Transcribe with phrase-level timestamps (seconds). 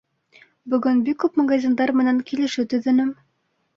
[0.73, 3.13] Бөгөн бик күп магазиндар менән килешеү төҙөнөм.